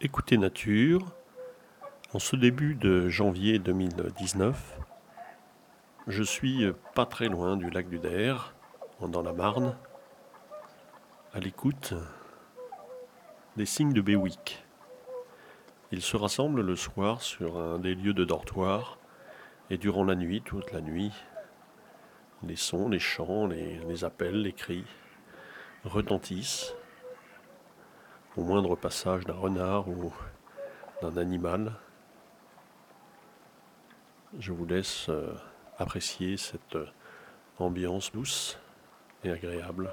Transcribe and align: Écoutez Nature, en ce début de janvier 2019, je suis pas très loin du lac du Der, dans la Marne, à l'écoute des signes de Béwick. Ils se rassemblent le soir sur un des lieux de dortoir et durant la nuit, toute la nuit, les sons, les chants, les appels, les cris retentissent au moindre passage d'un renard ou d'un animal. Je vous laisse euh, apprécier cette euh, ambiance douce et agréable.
Écoutez 0.00 0.38
Nature, 0.38 1.12
en 2.14 2.20
ce 2.20 2.36
début 2.36 2.76
de 2.76 3.08
janvier 3.08 3.58
2019, 3.58 4.78
je 6.06 6.22
suis 6.22 6.72
pas 6.94 7.04
très 7.04 7.26
loin 7.26 7.56
du 7.56 7.68
lac 7.68 7.88
du 7.88 7.98
Der, 7.98 8.54
dans 9.00 9.22
la 9.22 9.32
Marne, 9.32 9.76
à 11.34 11.40
l'écoute 11.40 11.94
des 13.56 13.66
signes 13.66 13.92
de 13.92 14.00
Béwick. 14.00 14.64
Ils 15.90 16.02
se 16.02 16.16
rassemblent 16.16 16.62
le 16.62 16.76
soir 16.76 17.20
sur 17.20 17.58
un 17.58 17.80
des 17.80 17.96
lieux 17.96 18.14
de 18.14 18.24
dortoir 18.24 18.98
et 19.68 19.78
durant 19.78 20.04
la 20.04 20.14
nuit, 20.14 20.42
toute 20.42 20.70
la 20.70 20.80
nuit, 20.80 21.10
les 22.44 22.54
sons, 22.54 22.88
les 22.88 23.00
chants, 23.00 23.48
les 23.48 24.04
appels, 24.04 24.42
les 24.42 24.52
cris 24.52 24.84
retentissent 25.82 26.72
au 28.38 28.44
moindre 28.44 28.76
passage 28.76 29.24
d'un 29.24 29.34
renard 29.34 29.88
ou 29.88 30.12
d'un 31.02 31.16
animal. 31.16 31.72
Je 34.38 34.52
vous 34.52 34.64
laisse 34.64 35.08
euh, 35.08 35.34
apprécier 35.76 36.36
cette 36.36 36.76
euh, 36.76 36.86
ambiance 37.58 38.12
douce 38.12 38.56
et 39.24 39.32
agréable. 39.32 39.92